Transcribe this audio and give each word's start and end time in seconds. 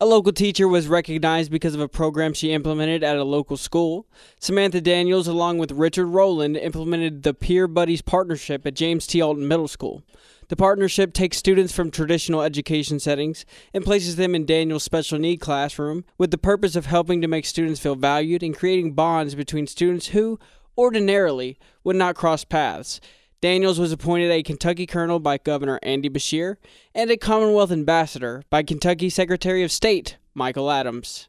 A 0.00 0.06
local 0.06 0.32
teacher 0.32 0.66
was 0.66 0.88
recognized 0.88 1.52
because 1.52 1.76
of 1.76 1.80
a 1.80 1.88
program 1.88 2.34
she 2.34 2.50
implemented 2.50 3.04
at 3.04 3.16
a 3.16 3.22
local 3.22 3.56
school. 3.56 4.08
Samantha 4.40 4.80
Daniels, 4.80 5.28
along 5.28 5.58
with 5.58 5.70
Richard 5.70 6.06
Rowland, 6.06 6.56
implemented 6.56 7.22
the 7.22 7.32
Peer 7.32 7.68
Buddies 7.68 8.02
Partnership 8.02 8.66
at 8.66 8.74
James 8.74 9.06
T. 9.06 9.22
Alton 9.22 9.46
Middle 9.46 9.68
School. 9.68 10.02
The 10.48 10.56
partnership 10.56 11.12
takes 11.12 11.36
students 11.36 11.72
from 11.72 11.92
traditional 11.92 12.42
education 12.42 12.98
settings 12.98 13.46
and 13.72 13.84
places 13.84 14.16
them 14.16 14.34
in 14.34 14.44
Daniels' 14.44 14.82
special 14.82 15.18
need 15.18 15.36
classroom 15.38 16.04
with 16.18 16.32
the 16.32 16.38
purpose 16.38 16.74
of 16.74 16.86
helping 16.86 17.20
to 17.20 17.28
make 17.28 17.46
students 17.46 17.80
feel 17.80 17.94
valued 17.94 18.42
and 18.42 18.56
creating 18.56 18.94
bonds 18.94 19.36
between 19.36 19.68
students 19.68 20.08
who, 20.08 20.40
ordinarily, 20.76 21.56
would 21.84 21.96
not 21.96 22.16
cross 22.16 22.42
paths. 22.42 23.00
Daniels 23.44 23.78
was 23.78 23.92
appointed 23.92 24.30
a 24.30 24.42
Kentucky 24.42 24.86
Colonel 24.86 25.20
by 25.20 25.36
Governor 25.36 25.78
Andy 25.82 26.08
Beshear 26.08 26.56
and 26.94 27.10
a 27.10 27.18
Commonwealth 27.18 27.70
Ambassador 27.70 28.42
by 28.48 28.62
Kentucky 28.62 29.10
Secretary 29.10 29.62
of 29.62 29.70
State 29.70 30.16
Michael 30.32 30.70
Adams. 30.70 31.28